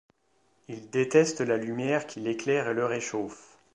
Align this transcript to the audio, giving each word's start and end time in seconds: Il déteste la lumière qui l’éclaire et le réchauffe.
Il 0.67 0.89
déteste 0.89 1.41
la 1.41 1.57
lumière 1.57 2.07
qui 2.07 2.21
l’éclaire 2.21 2.67
et 2.67 2.73
le 2.73 2.87
réchauffe. 2.87 3.59